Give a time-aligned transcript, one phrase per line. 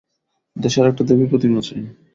[0.55, 1.81] দেশের একটা দেবীপ্রতিমা চাই।